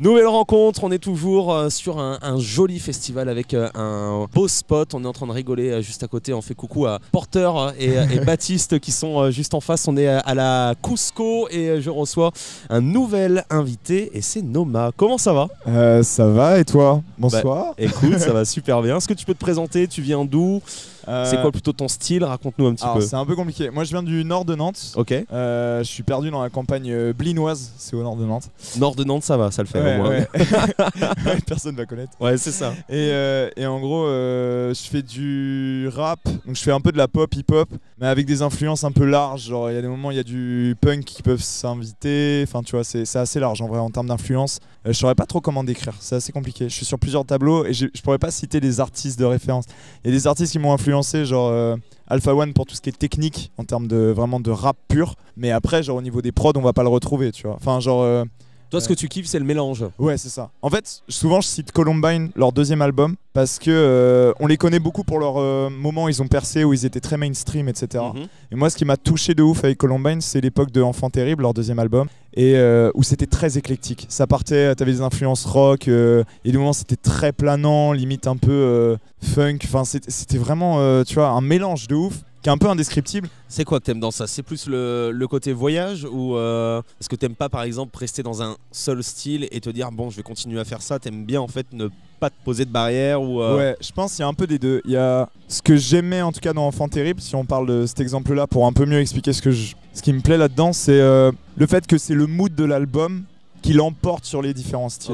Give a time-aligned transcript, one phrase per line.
[0.00, 4.48] Nouvelle rencontre, on est toujours euh, sur un, un joli festival avec euh, un beau
[4.48, 4.92] spot.
[4.92, 6.34] On est en train de rigoler euh, juste à côté.
[6.34, 9.86] On fait coucou à Porter et, et Baptiste qui sont juste en face.
[9.86, 12.32] On est à, la Cusco et je reçois
[12.70, 14.90] un nouvel invité et c'est Noma.
[14.96, 15.46] Comment ça va?
[15.68, 17.00] Euh, ça va et toi?
[17.16, 17.74] Bonsoir.
[17.78, 18.96] Écoute, ça va super bien.
[18.96, 19.86] Est-ce que tu peux te présenter?
[19.86, 20.60] Tu viens d'où?
[21.06, 22.24] Euh, C'est quoi plutôt ton style?
[22.24, 23.02] Raconte-nous un petit alors, peu.
[23.02, 23.70] c'est un peu compliqué.
[23.70, 24.94] Moi je viens du nord de Nantes.
[24.96, 25.12] Ok.
[25.12, 28.48] Euh, je suis perdu dans la campagne blinoise, c'est au nord de Nantes.
[28.78, 29.83] Nord de Nantes, ça va, ça le fait
[31.26, 32.12] Ouais, Personne va connaître.
[32.20, 32.72] Ouais, c'est ça.
[32.88, 36.92] Et, euh, et en gros, euh, je fais du rap, donc je fais un peu
[36.92, 39.42] de la pop, hip-hop, mais avec des influences un peu larges.
[39.48, 42.44] Genre, il y a des moments, il y a du punk qui peuvent s'inviter.
[42.46, 44.58] Enfin, tu vois, c'est assez large en vrai en termes d'influence.
[44.86, 46.68] Euh, je saurais pas trop comment décrire, c'est assez compliqué.
[46.68, 49.64] Je suis sur plusieurs tableaux et je pourrais pas citer les artistes de référence.
[50.04, 52.90] Il y a des artistes qui m'ont influencé, genre Alpha One pour tout ce qui
[52.90, 55.14] est technique en termes de vraiment de rap pur.
[55.36, 57.56] Mais après, genre au niveau des prods, on va pas le retrouver, tu vois.
[57.56, 58.02] Enfin, genre.
[58.02, 58.24] euh,
[58.74, 59.84] Toi, ce que tu kiffes, c'est le mélange.
[60.00, 60.50] Ouais, c'est ça.
[60.60, 64.80] En fait, souvent je cite Columbine, leur deuxième album, parce que euh, on les connaît
[64.80, 68.02] beaucoup pour leur euh, moment où ils ont percé, où ils étaient très mainstream, etc.
[68.12, 68.26] Mhm.
[68.50, 71.42] Et moi, ce qui m'a touché de ouf avec Columbine, c'est l'époque de Enfant Terrible,
[71.42, 74.06] leur deuxième album, et euh, où c'était très éclectique.
[74.08, 78.36] Ça partait, t'avais des influences rock, euh, et des moments c'était très planant, limite un
[78.36, 79.58] peu funk.
[79.62, 83.28] Enfin, c'était vraiment, tu vois, un mélange de ouf qui est un peu indescriptible.
[83.48, 84.26] C'est quoi que t'aimes dans ça?
[84.26, 88.22] C'est plus le, le côté voyage ou euh, est-ce que t'aimes pas par exemple rester
[88.22, 91.24] dans un seul style et te dire bon je vais continuer à faire ça T'aimes
[91.24, 91.88] bien en fait ne
[92.20, 94.46] pas te poser de barrière ou euh, Ouais, je pense qu'il y a un peu
[94.46, 94.82] des deux.
[94.84, 97.66] Il y a ce que j'aimais en tout cas dans Enfant Terrible, si on parle
[97.66, 100.36] de cet exemple-là pour un peu mieux expliquer ce que je- ce qui me plaît
[100.38, 103.24] là-dedans, c'est euh, le fait que c'est le mood de l'album
[103.62, 105.12] qui l'emporte sur les différents styles.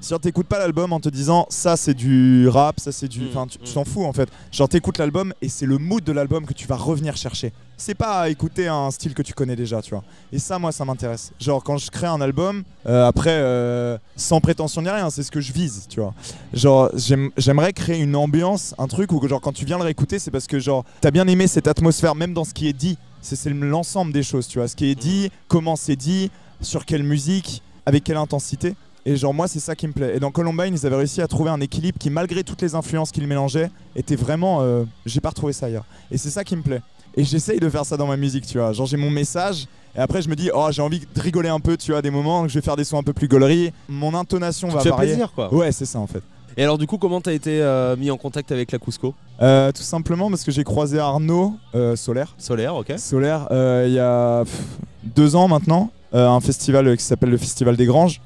[0.00, 3.20] Si t'écoutes pas l'album en te disant ça c'est du rap, ça c'est du.
[3.20, 3.74] Mm, Enfin, tu tu mm.
[3.74, 4.28] t'en fous en fait.
[4.50, 7.52] Genre t'écoutes l'album et c'est le mood de l'album que tu vas revenir chercher.
[7.76, 10.02] C'est pas à écouter un style que tu connais déjà, tu vois.
[10.32, 11.32] Et ça, moi, ça m'intéresse.
[11.40, 15.30] Genre quand je crée un album, euh, après, euh, sans prétention ni rien, c'est ce
[15.30, 16.12] que je vise, tu vois.
[16.52, 20.18] Genre j'aime- j'aimerais créer une ambiance, un truc où genre quand tu viens le réécouter,
[20.18, 22.96] c'est parce que genre t'as bien aimé cette atmosphère, même dans ce qui est dit.
[23.22, 24.66] C'est c'est l'ensemble des choses, tu vois.
[24.68, 26.30] Ce qui est dit, comment c'est dit,
[26.62, 28.74] sur quelle musique, avec quelle intensité.
[29.10, 30.14] Et genre moi c'est ça qui me plaît.
[30.16, 33.10] Et dans Columbine ils avaient réussi à trouver un équilibre qui malgré toutes les influences
[33.10, 34.58] qu'ils mélangeaient était vraiment...
[34.60, 35.84] euh, j'ai pas retrouvé ça ailleurs.
[36.12, 36.80] Et c'est ça qui me plaît.
[37.16, 38.72] Et j'essaye de faire ça dans ma musique tu vois.
[38.72, 39.66] Genre j'ai mon message
[39.96, 42.10] et après je me dis oh j'ai envie de rigoler un peu tu vois des
[42.12, 43.72] moments je vais faire des sons un peu plus gauleries.
[43.88, 45.08] Mon intonation Tu va varier.
[45.08, 45.52] plaisir quoi.
[45.52, 46.22] Ouais c'est ça en fait.
[46.56, 49.72] Et alors du coup comment t'as été euh, mis en contact avec la Cusco Euh,
[49.72, 51.56] tout simplement parce que j'ai croisé Arnaud
[51.96, 52.34] Solaire.
[52.38, 52.92] Solaire, ok.
[52.96, 53.48] Solaire
[53.86, 54.60] il y a pff,
[55.02, 55.90] deux ans maintenant.
[56.14, 58.20] Euh, un festival qui s'appelle le Festival des Granges.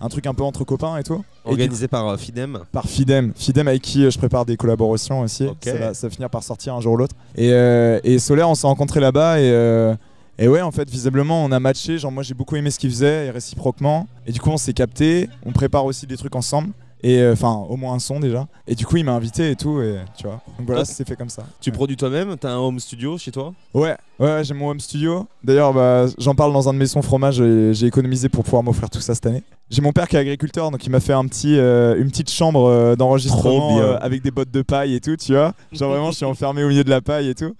[0.00, 1.24] Un truc un peu entre copains et tout.
[1.46, 2.60] Et Organisé par euh, Fidem.
[2.72, 3.32] par Fidem.
[3.34, 5.48] Fidem avec qui euh, je prépare des collaborations aussi.
[5.62, 7.14] Ça, va, ça va finir par sortir un jour ou l'autre.
[7.36, 9.96] Et, et Solaire, on s'est rencontrés là-bas et,
[10.38, 11.98] et ouais, en fait, visiblement, on a matché.
[11.98, 14.06] Genre, moi, j'ai beaucoup aimé ce qu'il faisait et réciproquement.
[14.26, 15.28] Et du coup, on s'est capté.
[15.44, 16.70] On prépare aussi des trucs ensemble.
[17.02, 18.46] Et euh, enfin, au moins un son déjà.
[18.66, 19.80] Et du coup, il m'a invité et tout.
[19.80, 20.40] Et tu vois.
[20.58, 21.44] Donc voilà, ça s'est fait comme ça.
[21.60, 21.76] Tu Ouais.
[21.76, 23.52] produis toi-même T'as un home studio chez toi?
[23.74, 25.26] Ouais, ouais, j'ai mon home studio.
[25.42, 27.42] D'ailleurs, bah, j'en parle dans un de mes sons fromage.
[27.72, 29.42] J'ai économisé pour pouvoir m'offrir tout ça cette année.
[29.70, 32.28] J'ai mon père qui est agriculteur, donc il m'a fait un petit, euh, une petite
[32.30, 35.52] chambre euh, d'enregistrement euh, avec des bottes de paille et tout, tu vois.
[35.70, 37.54] Genre vraiment, je suis enfermé au milieu de la paille et tout.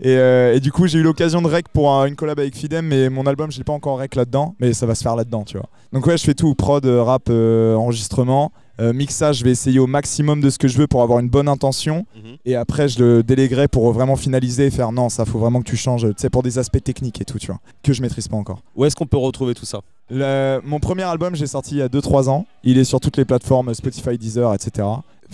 [0.00, 2.86] Et, et du coup, j'ai eu l'occasion de rec pour un- une collab avec Fidem,
[2.86, 5.42] mais mon album, je l'ai pas encore rec là-dedans, mais ça va se faire là-dedans,
[5.44, 5.68] tu vois.
[5.92, 8.52] Donc ouais, je fais tout, prod, rap, enregistrement.
[8.80, 11.28] Euh, mixage, je vais essayer au maximum de ce que je veux pour avoir une
[11.28, 12.04] bonne intention.
[12.16, 12.36] Mhm.
[12.44, 15.68] Et après, je le déléguerai pour vraiment finaliser et faire non, ça faut vraiment que
[15.68, 18.28] tu changes, tu sais, pour des aspects techniques et tout, tu vois, que je maîtrise
[18.28, 18.60] pas encore.
[18.76, 19.80] Où est-ce qu'on peut retrouver tout ça?
[20.10, 22.46] Le- mon premier album, j'ai sorti il y a 2-3 ans.
[22.64, 24.86] Il est sur toutes les plateformes Spotify, Deezer, etc.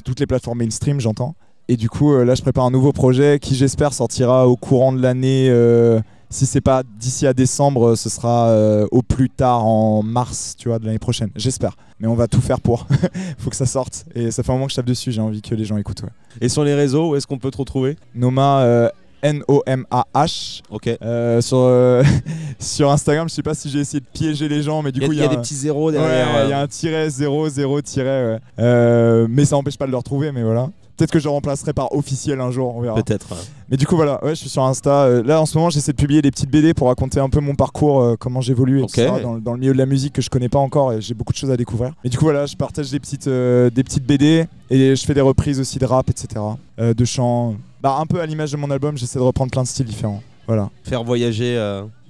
[0.04, 1.34] Toutes les plateformes mainstream, j'entends.
[1.68, 4.92] Et du coup, euh, là, je prépare un nouveau projet qui, j'espère, sortira au courant
[4.92, 5.48] de l'année.
[5.50, 6.00] euh,
[6.32, 10.68] si c'est pas d'ici à décembre, ce sera euh, au plus tard en mars, tu
[10.68, 11.30] vois, de l'année prochaine.
[11.36, 11.76] J'espère.
[12.00, 12.86] Mais on va tout faire pour.
[13.38, 14.06] Faut que ça sorte.
[14.14, 15.12] Et ça fait un moment que je tape dessus.
[15.12, 16.02] J'ai envie que les gens écoutent.
[16.02, 16.08] ouais.
[16.40, 17.96] Et sur les réseaux, où est-ce qu'on peut te retrouver?
[18.14, 18.88] Noma, euh,
[19.22, 20.62] N-O-M-A-H.
[20.70, 20.88] Ok.
[21.02, 22.02] Euh, sur, euh,
[22.58, 25.02] sur Instagram, je sais pas si j'ai essayé de piéger les gens, mais du Il
[25.02, 26.44] y a, coup, il y a des un- petits zéros derrière.
[26.44, 28.40] il y a un tiret 0, 0, tiret.
[28.58, 29.26] ouais.
[29.28, 30.70] Mais ça n'empêche pas de le retrouver, mais voilà.
[31.02, 32.94] Peut-être que je remplacerai par officiel un jour, on verra.
[33.02, 33.26] Peut-être.
[33.68, 35.02] Mais du coup, voilà, ouais, je suis sur Insta.
[35.06, 37.40] Euh, là, en ce moment, j'essaie de publier des petites BD pour raconter un peu
[37.40, 39.10] mon parcours, euh, comment j'évolue, etc.
[39.20, 41.32] Dans, dans le milieu de la musique que je connais pas encore et j'ai beaucoup
[41.32, 41.92] de choses à découvrir.
[42.04, 45.12] Mais du coup, voilà, je partage des petites, euh, des petites BD et je fais
[45.12, 46.40] des reprises aussi de rap, etc.
[46.78, 47.56] euh, de chant.
[47.82, 50.22] Bah, un peu à l'image de mon album, j'essaie de reprendre plein de styles différents.
[50.46, 50.70] Voilà.
[50.84, 51.58] Faire voyager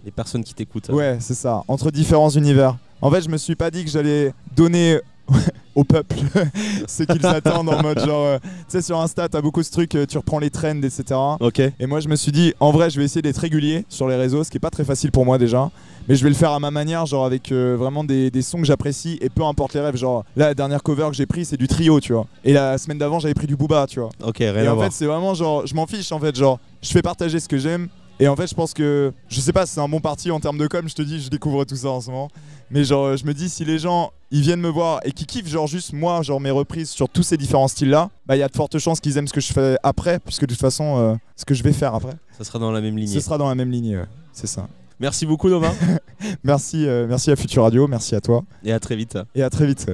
[0.04, 0.90] les personnes qui t'écoutent.
[0.90, 1.62] Ouais, c'est ça.
[1.66, 2.76] Entre différents univers.
[3.00, 4.98] En fait, je me suis pas dit que j'allais donner
[5.74, 6.16] au peuple
[6.86, 9.94] ce qu'ils attendent en mode genre, euh, tu sais, sur Insta, t'as beaucoup ce truc,
[9.94, 11.04] euh, tu reprends les trends, etc.
[11.40, 11.60] Ok.
[11.60, 14.16] Et moi, je me suis dit, en vrai, je vais essayer d'être régulier sur les
[14.16, 15.70] réseaux, ce qui est pas très facile pour moi déjà.
[16.08, 18.58] Mais je vais le faire à ma manière, genre avec euh, vraiment des, des sons
[18.58, 19.96] que j'apprécie et peu importe les rêves.
[19.96, 22.26] Genre, là, la dernière cover que j'ai pris, c'est du trio, tu vois.
[22.44, 24.10] Et la semaine d'avant, j'avais pris du Booba, tu vois.
[24.24, 24.86] Ok, rien Et à en voir.
[24.88, 27.56] fait, c'est vraiment genre, je m'en fiche en fait, genre, je fais partager ce que
[27.58, 27.88] j'aime.
[28.22, 30.38] Et en fait, je pense que, je sais pas si c'est un bon parti en
[30.38, 32.28] termes de com, je te dis, je découvre tout ça en ce moment.
[32.70, 35.48] Mais genre, je me dis, si les gens, ils viennent me voir et qui kiffent,
[35.48, 38.48] genre, juste moi, genre, mes reprises sur tous ces différents styles-là, bah, il y a
[38.48, 41.14] de fortes chances qu'ils aiment ce que je fais après, puisque de toute façon, euh,
[41.34, 43.20] ce que je vais faire après, Ça sera dans la même ce lignée.
[43.20, 43.96] sera dans la même ligne.
[43.96, 44.06] ouais.
[44.32, 44.68] C'est ça.
[45.00, 45.72] Merci beaucoup, Nova.
[46.44, 49.18] Merci, euh, merci à Future Radio, merci à toi, et à très vite.
[49.34, 49.92] et à très vite.